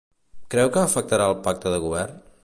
[0.53, 2.17] Creu que afectarà el pacte de Govern?